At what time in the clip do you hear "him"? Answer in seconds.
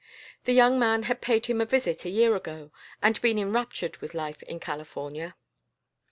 1.45-1.61